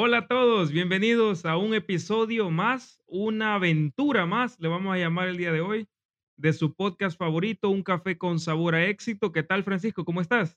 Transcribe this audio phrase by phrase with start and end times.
[0.00, 5.26] Hola a todos, bienvenidos a un episodio más, una aventura más, le vamos a llamar
[5.26, 5.88] el día de hoy,
[6.36, 9.32] de su podcast favorito, Un Café con Sabor a Éxito.
[9.32, 10.04] ¿Qué tal, Francisco?
[10.04, 10.56] ¿Cómo estás?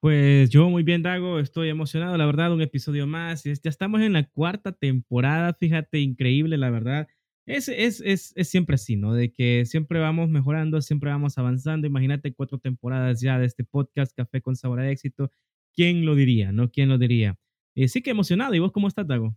[0.00, 3.44] Pues yo muy bien, Dago, estoy emocionado, la verdad, un episodio más.
[3.44, 7.06] Ya estamos en la cuarta temporada, fíjate, increíble, la verdad.
[7.46, 9.14] Es, es, es, es siempre así, ¿no?
[9.14, 11.86] De que siempre vamos mejorando, siempre vamos avanzando.
[11.86, 15.30] Imagínate cuatro temporadas ya de este podcast, Café con Sabor a Éxito.
[15.72, 16.72] ¿Quién lo diría, no?
[16.72, 17.38] ¿Quién lo diría?
[17.76, 18.54] Eh, sí que emocionado.
[18.54, 19.36] ¿Y vos cómo estás, Dago?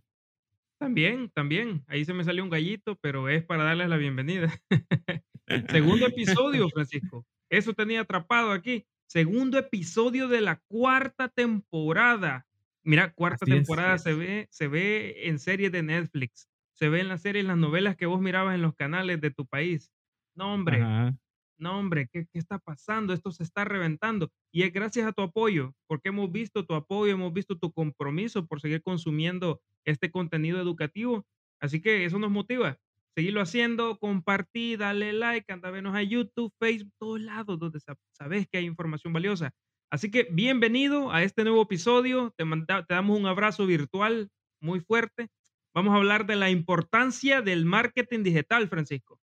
[0.80, 1.84] También, también.
[1.88, 4.52] Ahí se me salió un gallito, pero es para darles la bienvenida.
[5.68, 7.26] Segundo episodio, Francisco.
[7.50, 8.86] Eso tenía atrapado aquí.
[9.08, 12.46] Segundo episodio de la cuarta temporada.
[12.84, 13.56] Mira, cuarta Así es.
[13.56, 16.48] temporada se ve, se ve en series de Netflix.
[16.74, 19.30] Se ve en las series, en las novelas que vos mirabas en los canales de
[19.30, 19.90] tu país.
[20.34, 21.16] No, hombre, Ajá.
[21.58, 23.12] No, hombre, ¿qué, qué está pasando?
[23.12, 24.30] Esto se está reventando.
[24.52, 28.46] Y es gracias a tu apoyo, porque hemos visto tu apoyo, hemos visto tu compromiso
[28.46, 31.26] por seguir consumiendo este contenido educativo.
[31.60, 32.78] Así que eso nos motiva.
[33.16, 37.96] Seguirlo haciendo, compartí, dale like, anda a vernos a YouTube, Facebook, todos lados donde sa-
[38.12, 39.52] sabes que hay información valiosa.
[39.90, 42.32] Así que bienvenido a este nuevo episodio.
[42.36, 44.28] Te, manda- te damos un abrazo virtual
[44.60, 45.28] muy fuerte.
[45.74, 49.18] Vamos a hablar de la importancia del marketing digital, Francisco.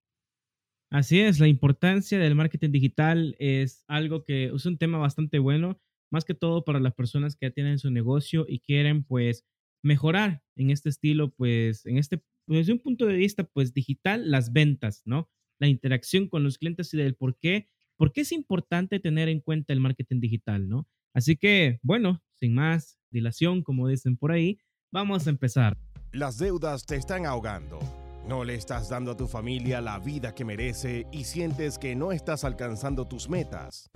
[0.92, 5.80] Así es, la importancia del marketing digital es algo que es un tema bastante bueno,
[6.10, 9.46] más que todo para las personas que ya tienen su negocio y quieren pues
[9.82, 14.52] mejorar en este estilo, pues en este, desde un punto de vista pues digital, las
[14.52, 15.30] ventas, ¿no?
[15.58, 19.40] La interacción con los clientes y del por qué, por qué es importante tener en
[19.40, 20.86] cuenta el marketing digital, ¿no?
[21.14, 24.58] Así que, bueno, sin más dilación, como dicen por ahí,
[24.92, 25.78] vamos a empezar.
[26.12, 27.78] Las deudas te están ahogando.
[28.26, 32.12] No le estás dando a tu familia la vida que merece y sientes que no
[32.12, 33.90] estás alcanzando tus metas.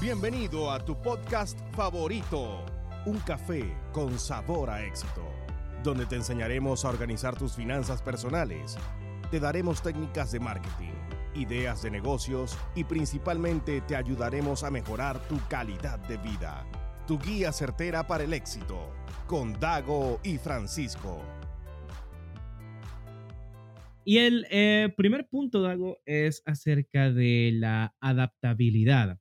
[0.00, 2.64] Bienvenido a tu podcast favorito,
[3.04, 5.22] Un café con sabor a éxito,
[5.82, 8.78] donde te enseñaremos a organizar tus finanzas personales.
[9.30, 10.94] Te daremos técnicas de marketing,
[11.34, 16.66] ideas de negocios y principalmente te ayudaremos a mejorar tu calidad de vida.
[17.06, 18.88] Tu guía certera para el éxito,
[19.26, 21.20] con Dago y Francisco.
[24.04, 29.18] Y el eh, primer punto, Dago, es acerca de la adaptabilidad.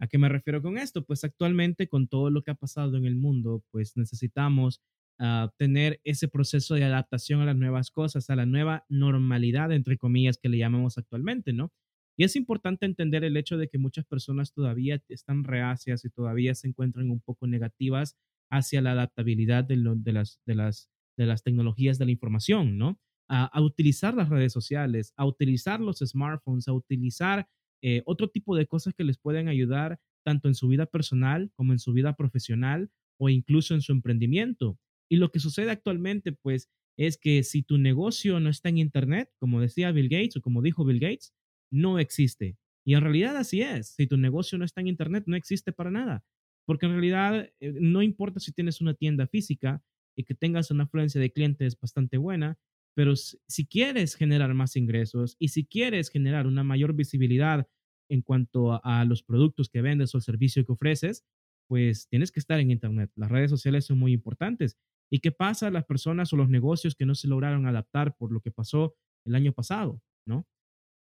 [0.00, 1.04] ¿A qué me refiero con esto?
[1.04, 4.80] Pues actualmente con todo lo que ha pasado en el mundo, pues necesitamos
[5.18, 9.98] ah, tener ese proceso de adaptación a las nuevas cosas, a la nueva normalidad, entre
[9.98, 11.72] comillas, que le llamamos actualmente, ¿no?
[12.16, 16.54] Y es importante entender el hecho de que muchas personas todavía están reacias y todavía
[16.54, 18.16] se encuentran un poco negativas
[18.50, 22.98] hacia la adaptabilidad de, las tecnologías de la información, ¿no?
[23.32, 27.48] A, utilizar las redes sociales, a utilizar los smartphones, a utilizar
[27.80, 31.72] eh, otro tipo de cosas que les pueden ayudar tanto en su vida personal como
[31.72, 34.78] en su vida profesional o incluso en su emprendimiento.
[35.08, 39.30] Y lo que sucede actualmente, pues, es que si tu negocio no está en Internet,
[39.38, 41.32] como decía Bill Gates o como dijo Bill Gates,
[41.72, 42.58] no existe.
[42.84, 43.94] Y en realidad así es.
[43.94, 46.24] Si tu negocio no está en Internet, no existe para nada.
[46.66, 49.82] Porque en realidad eh, no importa si tienes una tienda física
[50.16, 52.58] y que tengas una afluencia de clientes bastante buena,
[52.94, 57.68] pero si quieres generar más ingresos y si quieres generar una mayor visibilidad
[58.10, 61.24] en cuanto a, a los productos que vendes o el servicio que ofreces,
[61.68, 63.12] pues tienes que estar en Internet.
[63.14, 64.76] Las redes sociales son muy importantes.
[65.10, 68.32] ¿Y qué pasa a las personas o los negocios que no se lograron adaptar por
[68.32, 70.02] lo que pasó el año pasado?
[70.26, 70.48] ¿No?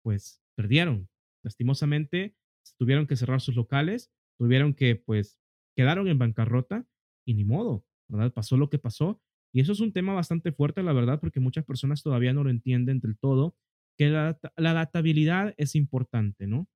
[0.04, 1.10] Pues perdieron.
[1.44, 2.36] Lastimosamente,
[2.78, 5.40] tuvieron que cerrar sus locales, tuvieron que, pues,
[5.76, 6.88] quedaron en bancarrota
[7.26, 8.34] y ni modo, ¿verdad?
[8.34, 9.22] Pasó lo que pasó
[9.54, 12.50] y eso es un tema bastante fuerte, la verdad, porque muchas personas todavía no lo
[12.50, 13.56] entienden del todo,
[13.98, 16.68] que la, la adaptabilidad es importante, ¿no?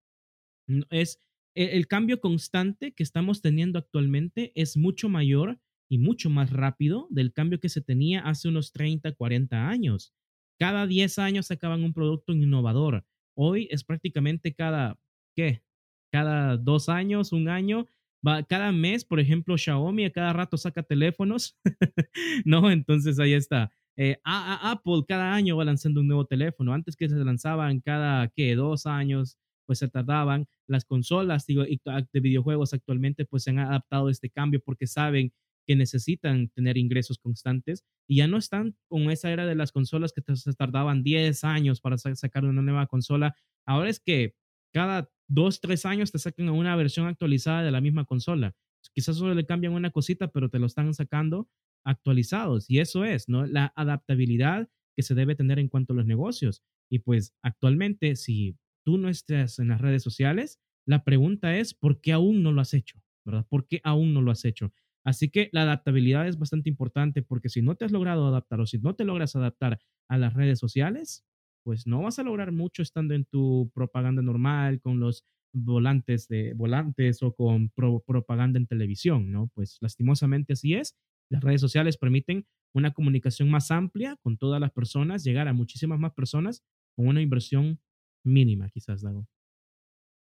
[0.90, 1.20] Es
[1.56, 7.08] e- el cambio constante que estamos teniendo actualmente es mucho mayor y mucho más rápido
[7.12, 10.14] del cambio que se tenía hace unos 30, 40 años.
[10.60, 13.06] Cada 10 años sacaban un producto innovador.
[13.36, 15.00] Hoy es prácticamente cada,
[15.36, 15.64] ¿qué?
[16.12, 17.88] Cada dos años, un año,
[18.26, 21.58] va, cada mes, por ejemplo, Xiaomi a cada rato saca teléfonos,
[22.46, 22.72] ¿no?
[22.72, 23.72] Entonces ahí está.
[23.98, 26.74] Eh, a- a- Apple cada año va lanzando un nuevo teléfono.
[26.74, 28.56] Antes que se lanzaban cada, ¿qué?
[28.56, 30.48] Dos años, pues se tardaban.
[30.68, 35.34] Las consolas digo, de videojuegos actualmente pues se han adaptado a este cambio porque saben
[35.68, 40.12] que necesitan tener ingresos constantes y ya no están con esa era de las consolas
[40.12, 43.36] que se tardaban 10 años para sa- sacar una nueva consola.
[43.66, 44.36] Ahora es que
[44.74, 48.56] cada dos, tres años te sacan una versión actualizada de la misma consola.
[48.94, 51.50] Quizás solo le cambian una cosita, pero te lo están sacando
[51.86, 52.70] actualizados.
[52.70, 53.46] Y eso es, ¿no?
[53.46, 56.64] La adaptabilidad que se debe tener en cuanto a los negocios.
[56.90, 62.02] Y pues actualmente, si tú no estás en las redes sociales, la pregunta es, ¿por
[62.02, 63.02] qué aún no lo has hecho?
[63.26, 63.48] ¿Verdad?
[63.50, 64.74] ¿Por qué aún no lo has hecho?
[65.06, 68.66] Así que la adaptabilidad es bastante importante porque si no te has logrado adaptar o
[68.66, 69.80] si no te logras adaptar
[70.10, 71.26] a las redes sociales,
[71.64, 76.54] pues no vas a lograr mucho estando en tu propaganda normal con los volantes de
[76.56, 79.50] volantes o con propaganda en televisión, ¿no?
[79.54, 80.98] Pues lastimosamente así es.
[81.30, 86.00] Las redes sociales permiten una comunicación más amplia con todas las personas, llegar a muchísimas
[86.00, 86.64] más personas
[86.96, 87.80] con una inversión
[88.26, 89.28] mínima, quizás, Dago.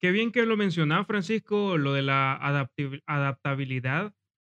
[0.00, 2.34] Qué bien que lo mencionaba, Francisco, lo de la
[3.06, 4.14] adaptabilidad,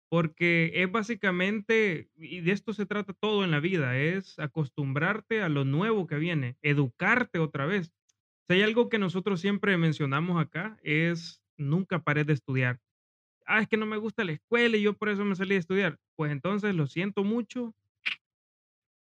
[0.08, 5.48] porque es básicamente, y de esto se trata todo en la vida, es acostumbrarte a
[5.48, 7.92] lo nuevo que viene, educarte otra vez.
[8.46, 12.80] Si hay algo que nosotros siempre mencionamos acá, es nunca pares de estudiar.
[13.44, 15.58] Ah, es que no me gusta la escuela y yo por eso me salí a
[15.58, 15.98] estudiar.
[16.16, 17.74] Pues entonces lo siento mucho.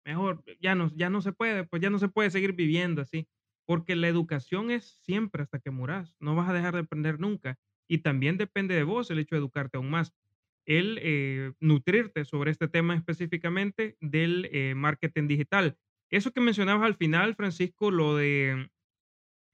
[0.04, 3.26] Mejor, ya no, ya no se puede, pues ya no se puede seguir viviendo así.
[3.66, 6.14] Porque la educación es siempre hasta que muras.
[6.18, 7.58] No vas a dejar de aprender nunca.
[7.86, 10.14] Y también depende de vos el hecho de educarte aún más.
[10.68, 15.78] El eh, nutrirte sobre este tema específicamente del eh, marketing digital.
[16.10, 18.68] Eso que mencionabas al final, Francisco, lo de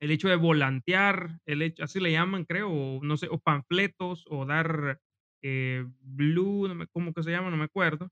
[0.01, 4.25] el hecho de volantear, el hecho, así le llaman, creo, o no sé, o panfletos,
[4.29, 5.01] o dar
[5.43, 7.51] eh, blue, no me, ¿cómo que se llama?
[7.51, 8.11] No me acuerdo.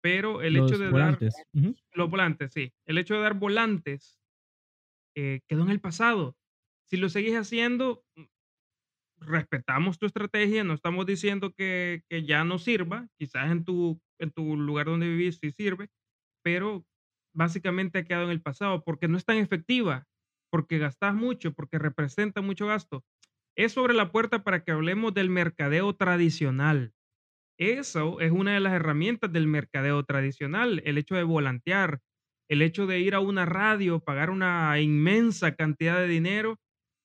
[0.00, 1.34] Pero el hecho de volantes.
[1.52, 4.20] dar los volantes, sí, el hecho de dar volantes
[5.16, 6.36] eh, quedó en el pasado.
[6.84, 8.04] Si lo seguís haciendo,
[9.20, 14.30] respetamos tu estrategia, no estamos diciendo que, que ya no sirva, quizás en tu, en
[14.30, 15.88] tu lugar donde vivís sí sirve,
[16.42, 16.86] pero
[17.34, 20.06] básicamente ha quedado en el pasado porque no es tan efectiva
[20.50, 23.04] porque gastas mucho, porque representa mucho gasto.
[23.56, 26.94] Es sobre la puerta para que hablemos del mercadeo tradicional.
[27.58, 32.00] Eso es una de las herramientas del mercadeo tradicional, el hecho de volantear,
[32.48, 36.58] el hecho de ir a una radio, pagar una inmensa cantidad de dinero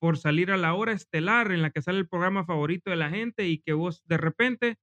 [0.04, 3.10] por salir a la hora estelar en la que sale el programa favorito de la
[3.10, 4.76] gente y que vos de repente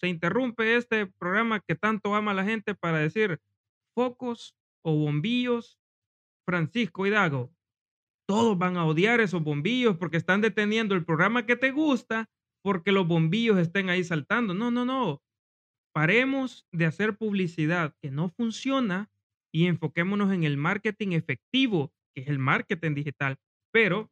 [0.00, 3.40] se interrumpe este programa que tanto ama la gente para decir
[3.94, 5.78] focos o bombillos,
[6.46, 7.52] Francisco Hidago,
[8.26, 12.30] todos van a odiar esos bombillos porque están deteniendo el programa que te gusta
[12.64, 14.54] porque los bombillos estén ahí saltando.
[14.54, 15.20] No, no, no.
[15.94, 19.10] Paremos de hacer publicidad que no funciona
[19.52, 23.36] y enfoquémonos en el marketing efectivo, que es el marketing digital.
[23.74, 24.10] Pero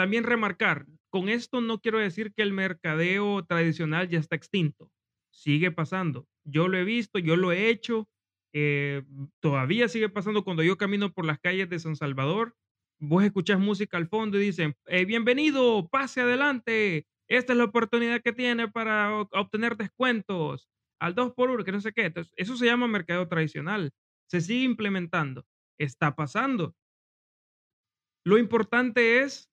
[0.00, 4.90] también remarcar, con esto no quiero decir que el mercadeo tradicional ya está extinto.
[5.30, 6.26] Sigue pasando.
[6.42, 8.08] Yo lo he visto, yo lo he hecho.
[8.54, 9.02] Eh,
[9.40, 12.56] todavía sigue pasando cuando yo camino por las calles de San Salvador
[12.98, 18.22] vos escuchás música al fondo y dicen, eh, bienvenido, pase adelante, esta es la oportunidad
[18.22, 22.06] que tiene para obtener descuentos al 2 por 1 que no sé qué.
[22.06, 23.92] Entonces, eso se llama mercado tradicional.
[24.30, 25.44] Se sigue implementando.
[25.78, 26.74] Está pasando.
[28.24, 29.49] Lo importante es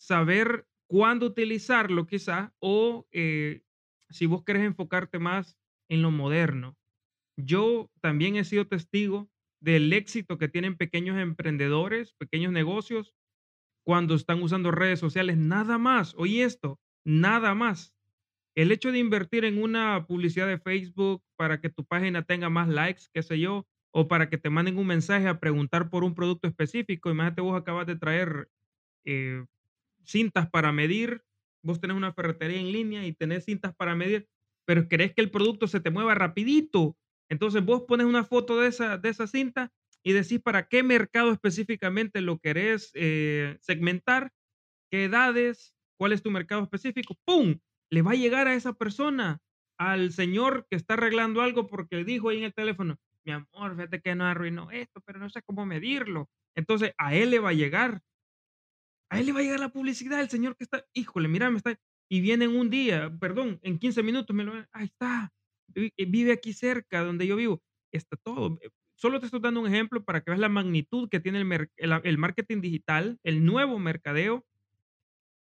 [0.00, 3.62] saber cuándo utilizarlo quizá o eh,
[4.08, 5.58] si vos querés enfocarte más
[5.88, 6.76] en lo moderno.
[7.36, 9.30] Yo también he sido testigo
[9.60, 13.14] del éxito que tienen pequeños emprendedores, pequeños negocios,
[13.84, 16.14] cuando están usando redes sociales, nada más.
[16.16, 17.94] Oye esto, nada más.
[18.54, 22.68] El hecho de invertir en una publicidad de Facebook para que tu página tenga más
[22.68, 26.14] likes, qué sé yo, o para que te manden un mensaje a preguntar por un
[26.14, 27.10] producto específico.
[27.10, 28.48] Imagínate, vos acabas de traer
[29.04, 29.44] eh,
[30.04, 31.22] cintas para medir,
[31.62, 34.28] vos tenés una ferretería en línea y tenés cintas para medir,
[34.64, 36.96] pero querés que el producto se te mueva rapidito
[37.30, 41.32] entonces vos pones una foto de esa, de esa cinta y decís para qué mercado
[41.32, 44.32] específicamente lo querés eh, segmentar,
[44.90, 47.16] qué edades, cuál es tu mercado específico.
[47.24, 47.60] ¡Pum!
[47.88, 49.40] Le va a llegar a esa persona,
[49.78, 54.00] al señor que está arreglando algo porque dijo ahí en el teléfono, mi amor, fíjate
[54.00, 56.28] que no arruinó esto, pero no sé cómo medirlo.
[56.56, 58.02] Entonces a él le va a llegar.
[59.10, 61.58] A él le va a llegar la publicidad, el señor que está, híjole, mira, me
[61.58, 65.32] está, y viene en un día, perdón, en 15 minutos me lo, ahí está,
[65.74, 67.62] eh, vive aquí cerca donde yo vivo,
[67.92, 68.58] está todo.
[68.62, 72.00] Eh, solo te estoy dando un ejemplo para que veas la magnitud que tiene el,
[72.04, 74.44] el, marketing digital, el nuevo mercadeo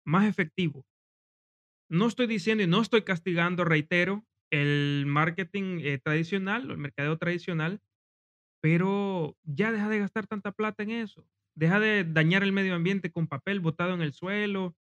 [0.05, 0.85] más efectivo.
[1.89, 7.81] No estoy diciendo y no estoy castigando, reitero, el marketing eh, tradicional, el mercadeo tradicional,
[8.61, 11.25] pero ya deja de gastar tanta plata en eso.
[11.59, 14.77] Deja de dañar el medio ambiente con papel botado en el suelo.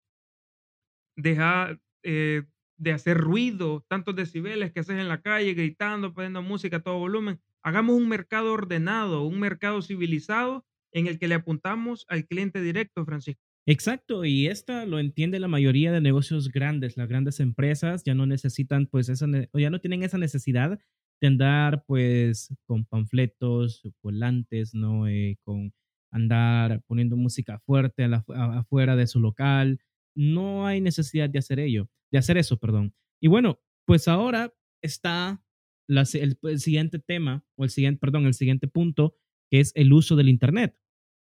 [1.15, 6.81] Deja de hacer ruido, tantos decibeles que haces en la calle, gritando, poniendo música a
[6.81, 7.39] todo volumen.
[7.63, 13.03] Hagamos un mercado ordenado, un mercado civilizado en el que le apuntamos al cliente directo,
[13.05, 13.41] Francisco.
[13.65, 16.95] Exacto, y esta lo entiende la mayoría de negocios grandes.
[16.95, 20.79] Las grandes empresas ya no necesitan, pues, esa, o ya no tienen esa necesidad
[21.19, 25.07] de andar, pues, con panfletos, volantes, ¿no?
[25.07, 25.73] Eh, con
[26.11, 29.79] andar poniendo música fuerte afuera de su local.
[30.15, 32.93] No hay necesidad de hacer ello de hacer eso, perdón.
[33.19, 35.43] Y bueno, pues ahora está
[35.87, 39.15] el, siguiente tema, o el siguiente, perdón, el siguiente punto,
[39.49, 40.77] que es el uso del Internet.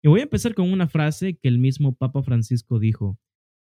[0.03, 3.19] Y voy a empezar con una frase que el mismo Papa Francisco dijo.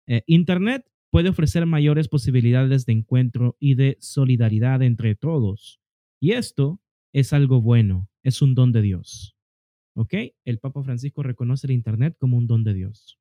[0.07, 5.81] Eh, Internet puede ofrecer mayores posibilidades de encuentro y de solidaridad entre todos.
[6.21, 6.81] Y esto
[7.13, 9.38] es algo bueno, es un don de Dios.
[9.99, 10.13] ¿Ok?
[10.45, 13.19] El Papa Francisco reconoce el Internet como un don de Dios.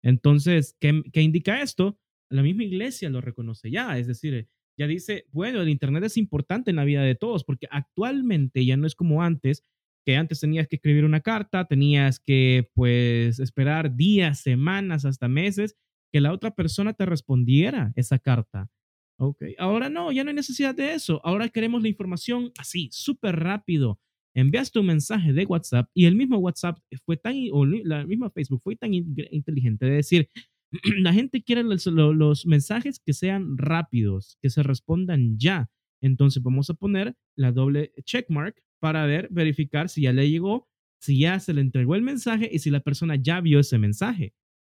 [0.00, 1.98] Entonces, ¿qué, ¿qué, indica esto?
[2.30, 6.70] La misma iglesia lo reconoce ya, es decir, ya dice, bueno, el Internet es importante
[6.70, 9.64] en la vida de todos, porque actualmente ya no es como antes,
[10.06, 15.74] que antes tenías que escribir una carta, tenías que, pues, esperar días, semanas, hasta meses,
[16.12, 18.70] que la otra persona te respondiera esa carta.
[19.18, 21.20] Ok, ahora no, ya no hay necesidad de eso.
[21.24, 23.98] Ahora queremos la información así, súper rápido.
[24.38, 28.60] Envías tu mensaje de WhatsApp y el mismo WhatsApp fue tan, o la misma Facebook
[28.62, 30.28] fue tan inteligente de decir,
[31.02, 35.68] la gente quiere los, mensajes que sean rápidos, que se respondan ya.
[36.00, 40.68] Entonces vamos a poner la doble checkmark para ver, verificar si ya le llegó,
[41.00, 44.34] si ya se le entregó el mensaje y si la persona ya vio ese mensaje.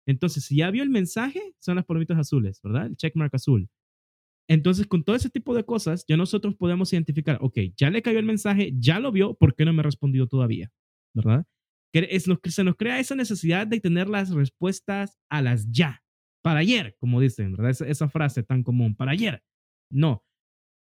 [0.08, 2.88] Entonces, si ya vio el mensaje, son las palomitas azules, ¿verdad?
[2.88, 3.70] El checkmark azul.
[4.50, 8.20] Entonces, con todo ese tipo de cosas, ya nosotros podemos identificar, ok, ya le cayó
[8.20, 10.72] el mensaje, ya lo vio, ¿por qué no me ha respondido todavía?
[11.14, 11.46] ¿Verdad?
[11.94, 15.72] Que es lo que se nos crea esa necesidad de tener las respuestas a las
[15.72, 16.04] ya,
[16.42, 17.72] para ayer, como dicen, ¿verdad?
[17.72, 19.44] Esa, esa frase tan común, para ayer.
[19.92, 20.24] No,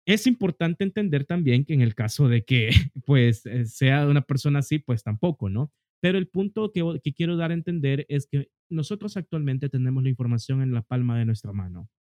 [0.09, 2.71] es importante entender también que en el caso de que
[3.05, 5.71] pues eh, sea una persona así, pues tampoco, ¿no?
[6.01, 10.09] Pero el punto que, que, quiero dar a entender es que nosotros actualmente tenemos la
[10.09, 11.91] información en la palma de nuestra mano,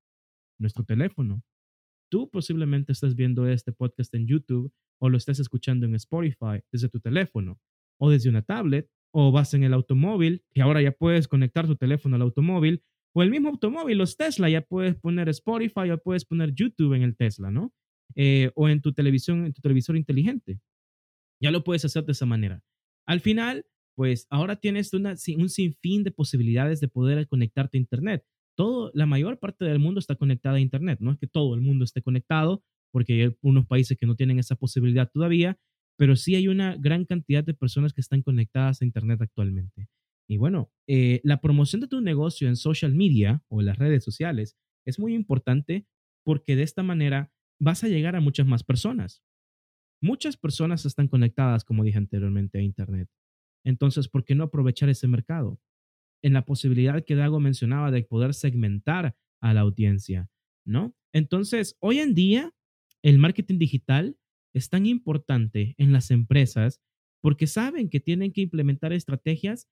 [0.58, 1.42] nuestro teléfono.
[2.10, 6.88] Tú posiblemente estás viendo este podcast en YouTube o lo estás escuchando en Spotify desde
[6.88, 7.60] tu teléfono
[8.00, 11.76] o desde una tablet o vas en el automóvil y ahora ya puedes conectar tu
[11.76, 12.82] teléfono al automóvil
[13.14, 17.02] o el mismo automóvil, los Tesla, ya puedes poner Spotify o puedes poner YouTube en
[17.02, 17.72] el Tesla, ¿no?
[18.14, 20.60] Eh, o en tu televisión, en tu televisor inteligente.
[21.40, 22.62] Ya lo puedes hacer de esa manera.
[23.06, 28.24] Al final, pues ahora tienes una, un sinfín de posibilidades de poder conectarte a Internet.
[28.58, 30.98] Todo, la mayor parte del mundo está conectada a Internet.
[31.00, 34.40] No es que todo el mundo esté conectado, porque hay unos países que no tienen
[34.40, 35.56] esa posibilidad todavía,
[35.96, 39.88] pero sí hay una gran cantidad de personas que están conectadas a Internet actualmente.
[40.28, 44.56] Y bueno, eh, la promoción de tu negocio en social media o las redes sociales
[44.84, 45.86] es muy importante
[46.24, 49.22] porque de esta manera vas a llegar a muchas más personas.
[50.02, 53.08] Muchas personas están conectadas, como dije anteriormente, a Internet.
[53.64, 55.60] Entonces, ¿por qué no aprovechar ese mercado?
[56.22, 60.28] En la posibilidad que Dago mencionaba de poder segmentar a la audiencia,
[60.64, 60.94] ¿no?
[61.12, 62.52] Entonces, hoy en día,
[63.02, 64.16] el marketing digital
[64.54, 66.80] es tan importante en las empresas
[67.20, 69.68] porque saben que tienen que implementar estrategias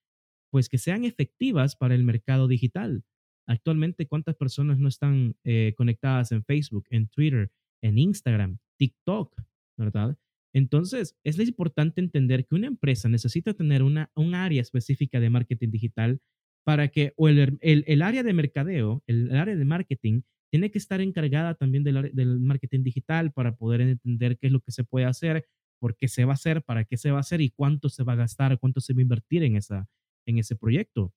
[0.51, 3.05] pues que sean efectivas para el mercado digital.
[3.49, 7.51] Actualmente, ¿cuántas personas no están eh, conectadas en Facebook, en Twitter,
[7.83, 9.41] en Instagram, TikTok,
[9.77, 10.19] ¿verdad?
[10.55, 15.71] Entonces, es importante entender que una empresa necesita tener una, un área específica de marketing
[15.71, 16.21] digital
[16.67, 21.01] para que, o el, el, área de mercadeo, el, área de marketing, tiene que estar
[21.01, 25.07] encargada también del, del marketing digital para poder entender qué es lo que se puede
[25.07, 25.47] hacer,
[25.79, 28.03] por qué se va a hacer, para qué se va a hacer y cuánto se
[28.03, 29.89] va a gastar, cuánto se va a invertir en, esa,
[30.27, 31.15] en ese proyecto.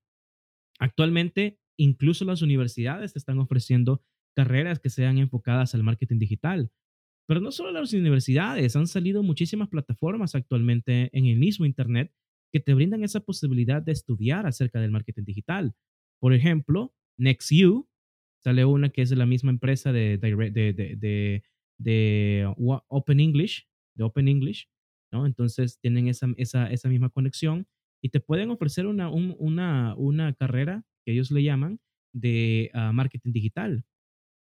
[0.78, 4.04] Actualmente, incluso las universidades están ofreciendo
[4.36, 6.72] carreras que sean enfocadas al marketing digital.
[7.28, 12.14] Pero no solo las universidades, han salido muchísimas plataformas actualmente en el mismo Internet
[12.52, 15.74] que te brindan esa posibilidad de estudiar acerca del marketing digital.
[16.20, 17.88] Por ejemplo, NextU,
[18.44, 21.44] sale una que es de la misma empresa de,
[22.88, 24.70] Open English, de Open English,
[25.12, 25.26] ¿no?
[25.26, 27.68] Entonces tienen esa, esa, esa misma conexión
[28.02, 31.80] y te pueden ofrecer una, una, una carrera que ellos le llaman
[32.14, 33.86] de ah, marketing digital.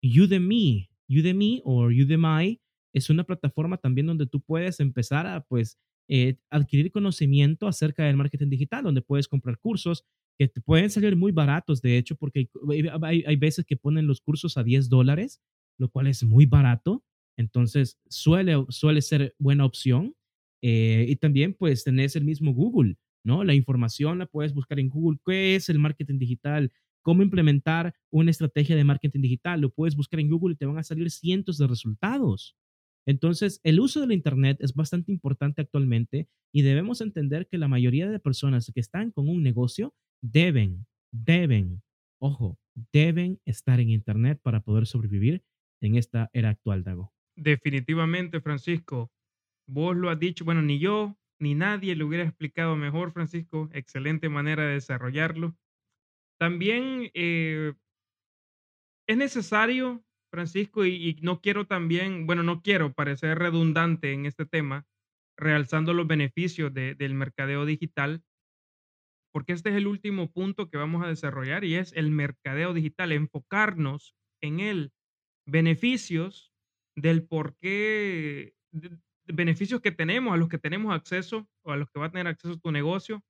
[0.03, 2.61] Udemy, Udemy o Udemy
[2.93, 5.77] es una plataforma también donde tú puedes empezar a pues
[6.09, 10.05] eh, adquirir conocimiento acerca del marketing digital, donde puedes comprar cursos
[10.37, 12.49] que te pueden salir muy baratos, de hecho, porque
[13.03, 15.41] hay, hay veces que ponen los cursos a 10 dólares,
[15.77, 17.03] lo cual es muy barato.
[17.37, 20.15] Entonces, suele, suele ser buena opción.
[20.61, 23.43] Eh, y también, pues, tenés el mismo Google, ¿no?
[23.43, 25.19] La información la puedes buscar en Google.
[25.25, 26.71] ¿Qué es el marketing digital?
[27.01, 29.61] cómo implementar una estrategia de marketing digital.
[29.61, 32.55] Lo puedes buscar en Google y te van a salir cientos de resultados.
[33.07, 38.09] Entonces, el uso del Internet es bastante importante actualmente y debemos entender que la mayoría
[38.09, 41.81] de personas que están con un negocio deben, deben,
[42.19, 42.59] ojo,
[42.93, 45.43] deben estar en Internet para poder sobrevivir
[45.81, 47.13] en esta era actual, Dago.
[47.35, 49.11] Definitivamente, Francisco.
[49.67, 53.69] Vos lo has dicho, bueno, ni yo ni nadie lo hubiera explicado mejor, Francisco.
[53.71, 55.55] Excelente manera de desarrollarlo.
[56.37, 57.73] También eh,
[59.07, 64.85] es necesario Francisco, y, no quiero también, bueno, no quiero parecer redundante en este tema,
[65.37, 68.23] realzando los beneficios del mercadeo digital,
[69.31, 73.11] porque este es el último punto que vamos a desarrollar y es el mercadeo digital,
[73.11, 74.91] enfocarnos en el
[75.45, 76.51] beneficios
[76.95, 78.53] del por qué,
[79.25, 82.27] beneficios que tenemos, a los que tenemos acceso o a los que va a tener
[82.27, 83.23] acceso tu negocio.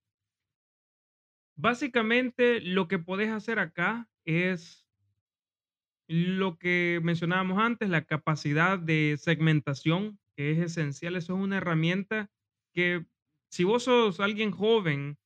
[1.56, 4.89] Básicamente lo que puedes hacer acá es
[6.10, 11.16] lo que mencionábamos antes, la capacidad de segmentación, que es esencial.
[11.16, 12.32] Eso es una herramienta
[12.74, 13.06] que
[13.50, 15.20] si vos sos alguien joven,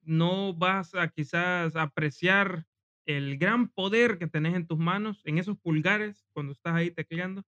[0.00, 2.64] no vas a quizás apreciar
[3.04, 7.44] el gran poder que tenés en tus manos, en esos pulgares, cuando estás ahí tecleando.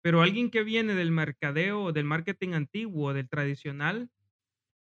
[0.00, 4.10] Pero alguien que viene del mercadeo, del marketing antiguo, del tradicional,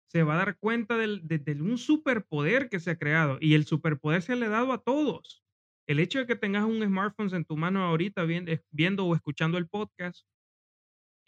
[0.08, 3.38] se va a dar cuenta del, de, un superpoder que se ha creado.
[3.40, 5.45] Y el superpoder se le ha dado a todos.
[5.86, 8.24] El hecho de que tengas un smartphone en tu mano ahorita
[8.70, 10.26] viendo o escuchando el podcast,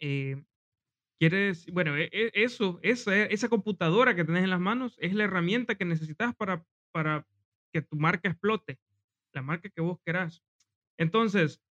[0.01, 0.43] eh,
[1.19, 5.25] quieres, bueno, e, e, eso, esa, esa computadora que tenés en las manos es la
[5.25, 7.25] herramienta que necesitas para, para
[7.73, 8.79] que tu marca explote,
[9.33, 10.43] la marca que vos querás.
[10.97, 11.61] Entonces,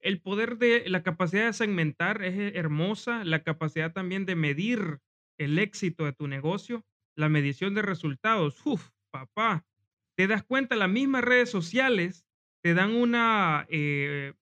[0.00, 5.00] el poder de la capacidad de segmentar es eh, hermosa, la capacidad también de medir
[5.38, 8.64] el éxito de tu negocio, la medición de resultados.
[8.64, 9.66] Uf, papá,
[10.16, 12.25] te das cuenta, las mismas redes sociales
[12.66, 14.34] te dan una, eh,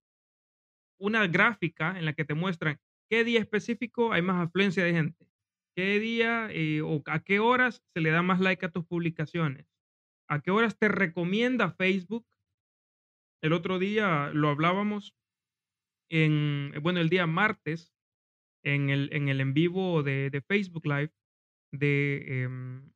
[0.99, 5.27] una gráfica en la que te muestran qué día específico hay más afluencia de gente,
[5.75, 9.67] qué día eh, o a qué horas se le da más like a tus publicaciones,
[10.27, 12.25] a qué horas te recomienda Facebook.
[13.43, 15.15] El otro día lo hablábamos
[16.09, 17.93] en, bueno, el día martes,
[18.63, 21.13] en el en, el en vivo de, Facebook Live
[21.71, 22.91] de, em,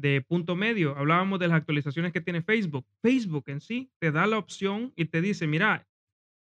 [0.00, 2.86] de punto medio, hablábamos de las actualizaciones que tiene Facebook.
[3.02, 5.86] Facebook en sí te da la opción y te dice, mira,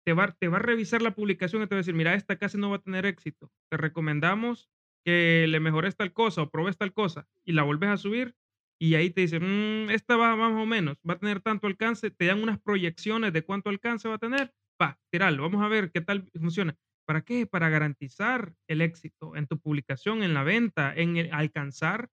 [0.06, 2.38] te va, te va a revisar la publicación y te va a decir, mira, esta
[2.38, 3.52] casi no va a tener éxito.
[3.70, 4.70] Te recomendamos
[5.04, 8.36] que le mejores tal cosa o probes tal cosa y la vuelves a subir
[8.80, 12.12] y ahí te dice, mm, esta va más o menos, va a tener tanto alcance,
[12.12, 15.92] te dan unas proyecciones de cuánto alcance va a tener pa, tiralo, vamos a ver
[15.92, 16.76] qué tal funciona.
[17.06, 17.46] ¿Para qué?
[17.46, 22.10] Para garantizar el éxito en tu publicación, en la venta, en alcanzar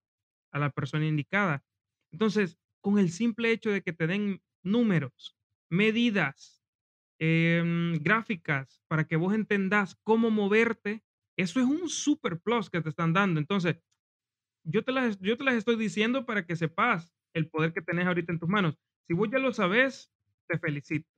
[0.53, 1.65] a la persona indicada.
[2.13, 5.37] Entonces, con el simple hecho de que te den números,
[5.69, 6.63] medidas,
[7.19, 11.03] em, gráficas, para que vos entendás cómo moverte,
[11.37, 13.41] eso es un super plus que te están dando.
[13.41, 13.77] Entonces,
[14.65, 18.07] yo te las, yo te las estoy diciendo para que sepas el poder que tenés
[18.07, 18.79] ahorita en tus manos.
[19.07, 20.13] Si vos ya lo sabes,
[20.49, 21.09] te felicito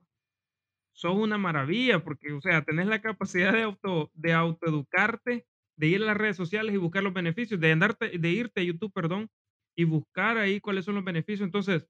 [0.94, 6.02] son una maravilla porque, o sea, tenés la capacidad de, auto, de autoeducarte, de ir
[6.02, 9.28] a las redes sociales y buscar los beneficios, de, andarte, de irte a YouTube, perdón,
[9.76, 11.46] y buscar ahí cuáles son los beneficios.
[11.46, 11.86] Entonces,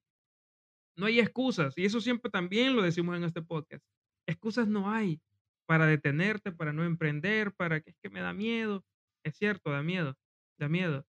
[0.97, 1.77] no hay excusas.
[1.77, 3.85] Y eso siempre también lo decimos en este podcast.
[4.27, 5.21] Excusas no hay
[5.67, 8.85] para detenerte, para no emprender, para que es que me da miedo.
[9.25, 10.17] Es cierto, da miedo,
[10.59, 11.07] da miedo.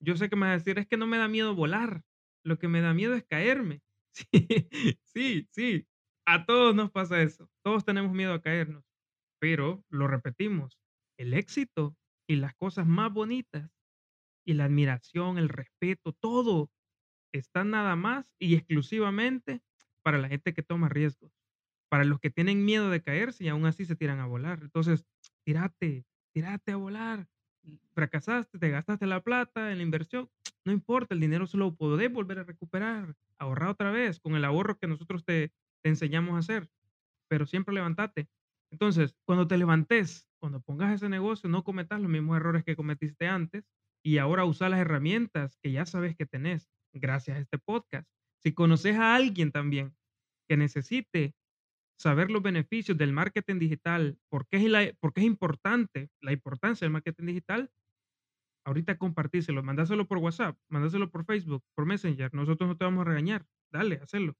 [0.00, 2.02] Yo sé que me vas a decir, es que no me da miedo volar.
[2.44, 3.80] Lo que me da miedo es caerme.
[5.04, 5.86] Sí, sí, sí.
[6.26, 7.48] A todos nos pasa eso.
[7.64, 8.84] Todos tenemos miedo a caernos.
[9.40, 10.78] Pero lo repetimos,
[11.18, 11.96] el éxito
[12.32, 13.70] y las cosas más bonitas
[14.44, 16.70] y la admiración, el respeto, todo
[17.32, 19.62] está nada más y exclusivamente
[20.02, 21.30] para la gente que toma riesgos,
[21.90, 24.60] para los que tienen miedo de caerse y aún así se tiran a volar.
[24.62, 25.04] Entonces,
[25.44, 27.28] tírate, tírate a volar.
[27.92, 30.28] Fracasaste, te gastaste la plata en la inversión,
[30.64, 34.44] no importa, el dinero solo lo podés volver a recuperar, ahorrar otra vez con el
[34.44, 36.70] ahorro que nosotros te, te enseñamos a hacer,
[37.28, 38.28] pero siempre levantate.
[38.70, 43.28] Entonces, cuando te levantes, cuando pongas ese negocio, no cometas los mismos errores que cometiste
[43.28, 43.64] antes
[44.04, 48.10] y ahora usa las herramientas que ya sabes que tenés gracias a este podcast.
[48.42, 49.94] Si conoces a alguien también
[50.48, 51.36] que necesite
[51.96, 56.32] saber los beneficios del marketing digital, por qué es, la, por qué es importante la
[56.32, 57.70] importancia del marketing digital,
[58.66, 62.34] ahorita compartíselo, mandáselo por WhatsApp, mandáselo por Facebook, por Messenger.
[62.34, 63.46] Nosotros no te vamos a regañar.
[63.70, 64.34] Dale, hazlo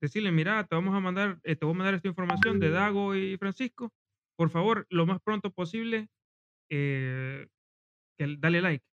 [0.00, 3.14] decirle, mira, te vamos a mandar, eh, te voy a mandar esta información de Dago
[3.14, 3.92] y Francisco.
[4.38, 6.08] Por favor, lo más pronto posible,
[6.70, 7.48] eh,
[8.38, 8.84] dale like.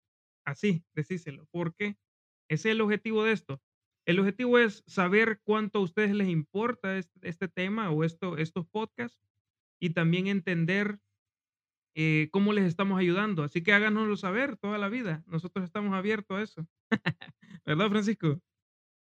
[0.44, 1.48] Así, decíselo.
[1.52, 1.98] Porque
[2.50, 3.62] ese es el objetivo de esto.
[4.08, 8.66] El objetivo es saber cuánto a ustedes les importa este, este tema o esto, estos
[8.68, 9.20] podcasts
[9.80, 11.00] y también entender
[11.96, 13.44] eh, cómo les estamos ayudando.
[13.44, 15.24] Así que háganoslo saber toda la vida.
[15.28, 16.68] Nosotros estamos abiertos a eso.
[17.66, 18.42] ¿Verdad, Francisco?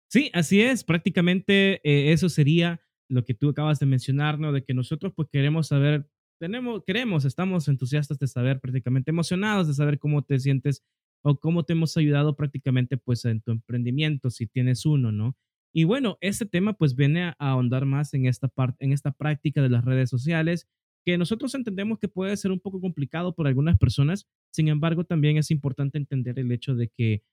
[0.09, 0.83] Sí, así es.
[0.83, 4.51] Prácticamente eh, eso sería lo que tú acabas de mencionar, ¿no?
[4.51, 6.07] De que nosotros pues queremos saber,
[6.43, 10.83] tenemos, queremos, estamos entusiastas de saber, prácticamente emocionados de saber cómo te sientes
[11.23, 15.37] o cómo te hemos ayudado prácticamente pues en tu emprendimiento, si tienes uno, ¿no?
[15.73, 19.61] Y bueno, este tema pues viene a ahondar más en esta parte, en esta práctica
[19.61, 20.67] de las redes sociales,
[21.05, 24.27] que nosotros entendemos que puede ser un poco complicado por algunas personas.
[24.51, 27.23] Sin embargo, también es importante entender el hecho de que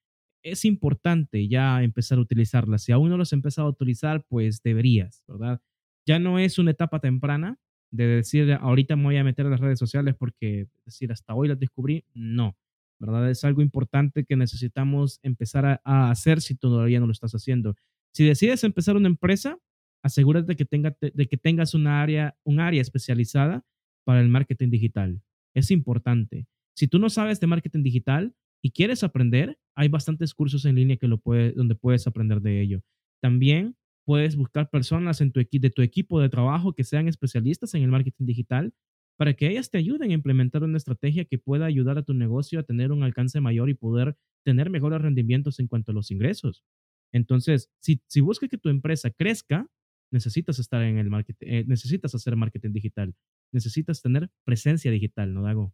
[0.45, 2.85] es importante ya empezar a utilizarlas.
[2.85, 5.61] Si aún no los has empezado a utilizar, pues deberías, ¿verdad?
[6.07, 7.59] Ya no es una etapa temprana
[7.91, 11.49] de decir, ahorita me voy a meter a las redes sociales porque decir, hasta hoy
[11.49, 12.05] las descubrí.
[12.15, 12.57] No,
[12.99, 13.31] ¿verdad?
[13.31, 17.75] Es algo importante que necesitamos empezar a, a hacer si todavía no lo estás haciendo.
[18.13, 19.59] Si decides empezar una empresa,
[20.03, 23.65] asegúrate que tenga, de que tengas una área, un área especializada
[24.05, 25.23] para el marketing digital.
[25.55, 26.47] Es importante.
[26.75, 30.97] Si tú no sabes de marketing digital y quieres aprender, hay bastantes cursos en línea
[30.97, 32.83] que lo puede, donde puedes aprender de ello.
[33.21, 33.77] También
[34.11, 37.93] puedes buscar personas en tu de tu equipo de trabajo que sean especialistas en el
[37.93, 38.75] marketing digital
[39.17, 42.59] para que ellas te ayuden a implementar una estrategia que pueda ayudar a tu negocio
[42.59, 46.65] a tener un alcance mayor y poder tener mejores rendimientos en cuanto a los ingresos.
[47.13, 49.69] Entonces, si, si buscas que tu empresa crezca,
[50.11, 53.15] necesitas estar en el marketing, eh, necesitas hacer marketing digital,
[53.53, 55.73] necesitas tener presencia digital, ¿no, Dago?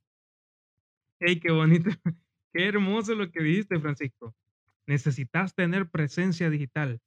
[1.21, 1.89] Hey, qué bonito,
[2.53, 4.37] qué hermoso lo que dijiste, Francisco.
[4.87, 7.01] Necesitas tener presencia digital.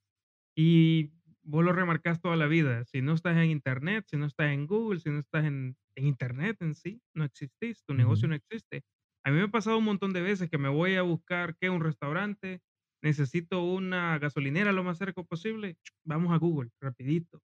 [0.56, 1.12] Y
[1.42, 2.84] vos lo remarcas toda la vida.
[2.84, 6.06] Si no estás en Internet, si no estás en Google, si no estás en, en
[6.06, 8.84] Internet en sí, no existís, tu negocio no existe.
[9.24, 11.70] A mí me ha pasado un montón de veces que me voy a buscar, ¿qué?
[11.70, 12.62] Un restaurante,
[13.02, 17.42] necesito una gasolinera lo más cerca posible, vamos a Google, rapidito.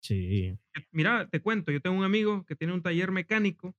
[0.00, 0.58] Sí.
[0.92, 3.76] Mira, te cuento, yo tengo un amigo que tiene un taller mecánico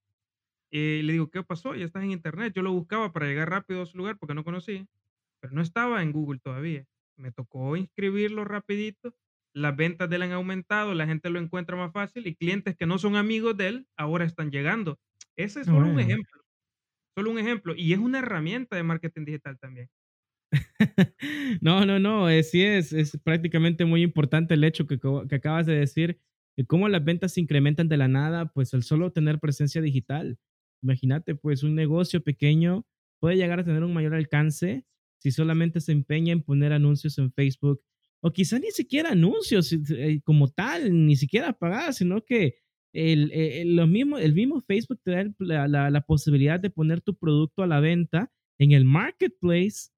[0.72, 1.76] y le digo, ¿qué pasó?
[1.76, 2.54] Ya estás en internet.
[2.56, 4.88] Yo lo buscaba para llegar rápido a su lugar porque no conocía,
[5.42, 6.88] pero no estaba en Google todavía.
[7.18, 9.16] Me tocó inscribirlo rapidito.
[9.56, 12.86] Las ventas de él han aumentado, la gente lo encuentra más fácil y clientes que
[12.86, 15.00] no son amigos de él ahora están llegando.
[15.38, 16.42] Ese es solo un ejemplo.
[17.16, 17.74] Solo un ejemplo.
[17.76, 19.90] Y es una herramienta de marketing digital también.
[21.62, 25.66] no, no, no, eh, sí es, es prácticamente muy importante el hecho que, que acabas
[25.66, 26.20] de decir,
[26.58, 30.38] de cómo las ventas se incrementan de la nada, pues el solo tener presencia digital.
[30.84, 32.86] Imagínate, pues un negocio pequeño
[33.20, 34.86] puede llegar a tener un mayor alcance
[35.18, 37.82] si solamente se empeña en poner anuncios en Facebook
[38.26, 42.56] o quizá ni siquiera anuncios eh, como tal, ni siquiera pagar, sino que
[42.92, 47.16] el, el, lo mismo, el mismo Facebook te da la, la, posibilidad de poner tu
[47.16, 49.92] producto a la venta en el marketplace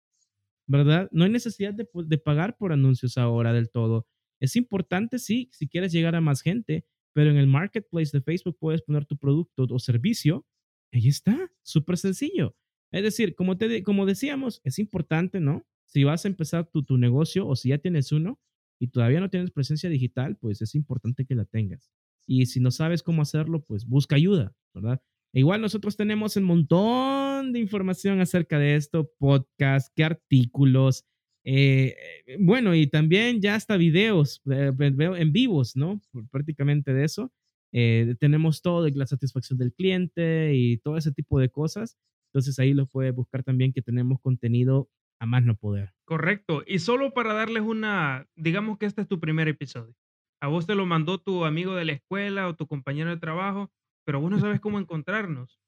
[0.68, 1.08] ¿verdad?
[1.12, 4.06] No hay necesidad de, de, pagar por anuncios ahora del todo.
[4.42, 8.58] Es importante, sí, si quieres llegar a más gente, pero en el marketplace de Facebook
[8.60, 10.46] puedes poner tu producto o servicio.
[10.92, 12.56] Ahí está, súper sencillo.
[12.92, 15.66] Es decir, como, te, como decíamos, es importante, ¿no?
[15.88, 18.40] Si vas a empezar tu, tu negocio o si ya tienes uno
[18.80, 21.92] y todavía no tienes presencia digital, pues es importante que la tengas.
[22.28, 25.02] Y si no sabes cómo hacerlo, pues busca ayuda, ¿verdad?
[25.34, 31.06] E igual nosotros tenemos un montón de información acerca de esto, podcast, qué artículos,
[31.50, 31.96] eh,
[32.40, 36.02] bueno, y también ya hasta videos eh, en vivos, ¿no?
[36.30, 37.32] Prácticamente de eso.
[37.72, 41.98] Eh, tenemos todo la satisfacción del cliente y todo ese tipo de cosas.
[42.34, 45.94] Entonces ahí lo puede buscar también que tenemos contenido a más no poder.
[46.06, 46.64] Correcto.
[46.66, 49.96] Y solo para darles una, digamos que este es tu primer episodio.
[50.42, 53.72] A vos te lo mandó tu amigo de la escuela o tu compañero de trabajo
[54.08, 55.60] pero vos no sabes cómo encontrarnos.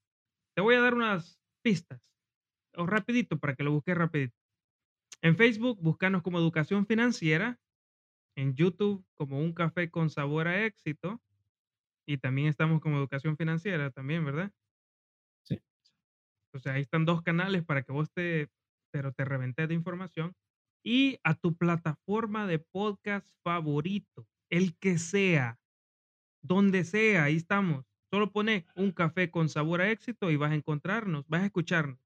[0.55, 2.01] Te voy a dar unas pistas,
[2.73, 4.35] o rapidito, para que lo busques rapidito.
[5.21, 7.59] En Facebook, búscanos como Educación Financiera.
[8.37, 11.21] En YouTube, como Un Café con Sabor a Éxito.
[12.07, 14.53] Y también estamos como Educación Financiera, también, ¿verdad?
[15.43, 15.59] Sí.
[16.53, 18.49] O sea, ahí están dos canales para que vos te,
[18.91, 20.33] pero te reventes de información.
[20.83, 25.59] Y a tu plataforma de podcast favorito, el que sea,
[26.41, 27.85] donde sea, ahí estamos.
[28.11, 31.99] Solo pone un café con sabor a éxito y vas a encontrarnos, vas a escucharnos.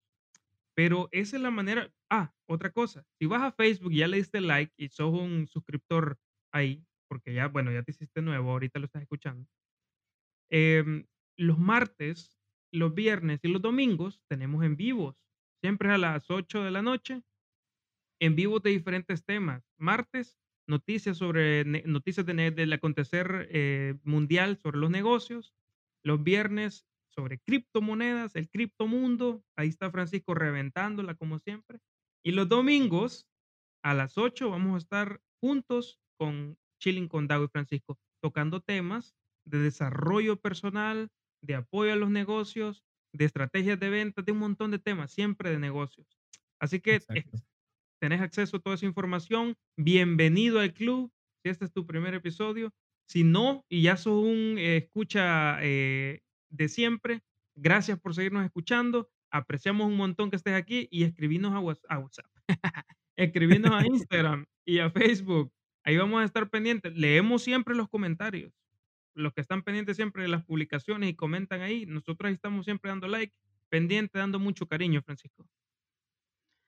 [0.75, 1.91] Pero esa es la manera.
[2.09, 3.05] Ah, otra cosa.
[3.19, 6.17] Si vas a Facebook y ya le diste like y sos un suscriptor
[6.51, 9.47] ahí, porque ya, bueno, ya te hiciste nuevo, ahorita lo estás escuchando.
[10.49, 11.05] Em,
[11.37, 12.39] los martes,
[12.71, 15.15] los viernes y los domingos tenemos en vivos,
[15.63, 17.23] siempre a las 8 de la noche,
[18.19, 19.63] en vivos de diferentes temas.
[19.78, 25.56] Martes, noticias sobre noticias del acontecer eh, mundial sobre los negocios.
[26.04, 29.45] Los viernes sobre criptomonedas, el criptomundo.
[29.56, 31.80] Ahí está Francisco reventándola como siempre.
[32.26, 33.30] Y los domingos
[33.86, 39.15] a las 8 vamos a estar juntos con Chilling con Dago y Francisco, tocando temas
[39.45, 41.10] de desarrollo personal,
[41.41, 45.52] de apoyo a los negocios, de estrategias de ventas, de un montón de temas, siempre
[45.52, 46.08] de negocios.
[46.60, 47.02] Así que
[47.99, 49.56] tenés acceso a toda esa información.
[49.78, 51.12] Bienvenido al club.
[51.43, 52.73] Si este es tu primer episodio,
[53.08, 57.21] si no, y ya sos un eh, escucha eh, de siempre,
[57.56, 59.10] gracias por seguirnos escuchando.
[59.32, 62.32] Apreciamos un montón que estés aquí y escribinos a, WhatsApp,
[63.17, 65.52] escribinos a Instagram y a Facebook
[65.86, 66.95] Ahí vamos a estar pendientes.
[66.95, 68.54] Leemos siempre los comentarios.
[69.13, 71.86] Los que están pendientes siempre de las publicaciones y comentan ahí.
[71.86, 73.34] Nosotros estamos siempre dando like,
[73.69, 75.47] pendiente, dando mucho cariño, Francisco.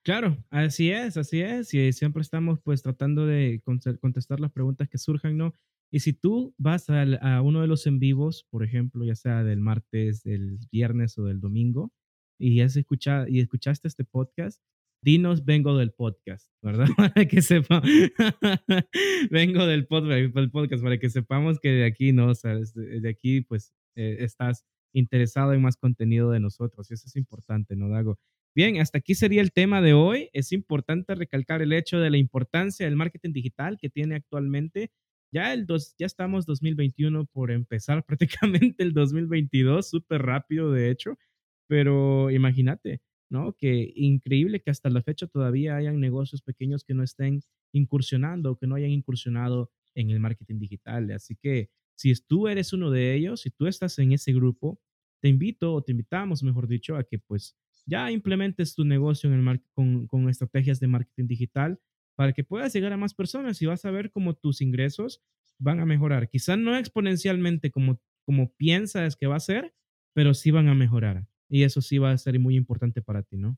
[0.04, 1.74] Claro, así es, así es.
[1.74, 3.62] Y siempre estamos pues tratando de
[4.00, 5.54] contestar las preguntas que surjan, ¿no?
[5.92, 9.60] Y si tú vas a, uno de los en vivos, por ejemplo, ya sea del
[9.60, 11.92] martes, del viernes o del domingo,
[12.38, 14.62] y has escuchado y escuchaste este podcast,
[15.06, 16.88] dinos vengo del podcast, ¿verdad?
[17.14, 17.82] Para que sepa,
[19.30, 22.30] vengo del podcast, para que sepamos que de aquí, ¿no?
[22.30, 26.90] O sea, de aquí, pues, eh, estás interesado en más contenido de nosotros.
[26.90, 28.18] Y eso es importante, ¿no, Dago?
[28.56, 30.30] Bien, hasta aquí sería el tema de hoy.
[30.34, 34.92] Es importante recalcar el hecho de la importancia del marketing digital que tiene actualmente.
[35.32, 41.20] Ya, el dos, ya estamos 2021 por empezar prácticamente el 2022, súper rápido de hecho,
[41.68, 43.54] pero imagínate, ¿no?
[43.54, 47.42] Que increíble que hasta la fecha todavía hayan negocios pequeños que no estén
[47.74, 51.12] incursionando, que no hayan incursionado en el marketing digital.
[51.12, 54.80] Así que si tú eres uno de ellos, si tú estás en ese grupo,
[55.22, 59.48] te invito o te invitamos, mejor dicho, a que pues ya implementes tu negocio en
[59.48, 61.80] el con, con estrategias de marketing digital
[62.16, 65.22] para que puedas llegar a más personas y vas a ver cómo tus ingresos
[65.58, 66.30] van a mejorar.
[66.30, 69.74] Quizás no exponencialmente como, como piensas que va a ser,
[70.14, 71.28] pero sí van a mejorar.
[71.56, 73.58] Y eso sí va a ser muy importante para ti, ¿no?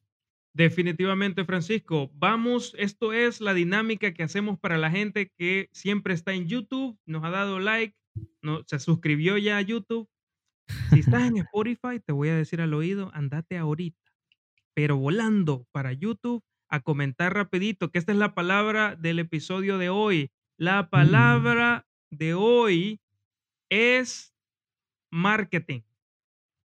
[0.53, 2.11] Definitivamente, Francisco.
[2.13, 6.95] Vamos, esto es la dinámica que hacemos para la gente que siempre está en YouTube,
[7.07, 7.95] nos ha dado like,
[8.43, 10.07] no, se suscribió ya a YouTube.
[10.91, 14.13] Si estás en Spotify, te voy a decir al oído, andate ahorita,
[14.75, 19.89] pero volando para YouTube a comentar rapidito, que esta es la palabra del episodio de
[19.89, 20.29] hoy.
[20.55, 20.89] La mm.
[20.91, 23.01] palabra de hoy
[23.71, 24.35] es
[25.09, 25.81] marketing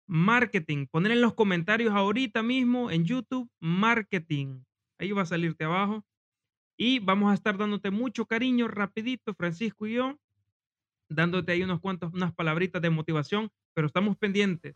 [0.06, 0.86] marketing.
[0.90, 4.62] Poner en los comentarios ahorita mismo en YouTube, marketing.
[4.98, 6.04] Ahí va a salirte abajo.
[6.76, 10.18] Y vamos a estar dándote mucho cariño rapidito, Francisco y yo,
[11.08, 14.74] dándote ahí unos cuantos, unas palabritas de motivación, pero estamos pendientes.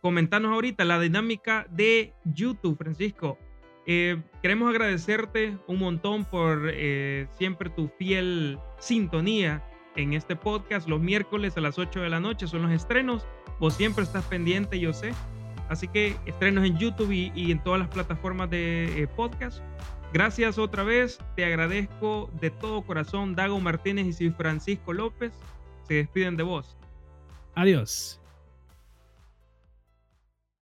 [0.00, 3.38] Comentanos ahorita la dinámica de YouTube, Francisco.
[3.86, 9.64] Eh, queremos agradecerte un montón por eh, siempre tu fiel sintonía
[9.98, 10.88] en este podcast.
[10.88, 13.26] Los miércoles a las 8 de la noche son los estrenos
[13.58, 15.12] Vos siempre estás pendiente, yo sé.
[15.68, 19.60] Así que estrenos en YouTube y, en todas las plataformas de eh, podcast.
[20.12, 21.18] Gracias otra vez.
[21.36, 23.34] Te agradezco de todo corazón.
[23.34, 25.32] Dago Martínez y Francisco López
[25.86, 26.76] se despiden de vos.
[27.54, 28.20] Adiós.